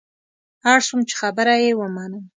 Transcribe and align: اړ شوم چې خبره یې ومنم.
اړ 0.71 0.79
شوم 0.87 1.01
چې 1.09 1.15
خبره 1.21 1.53
یې 1.63 1.71
ومنم. 1.75 2.23